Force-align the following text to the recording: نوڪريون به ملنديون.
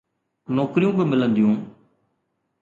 نوڪريون 0.55 0.95
به 0.97 1.03
ملنديون. 1.11 1.55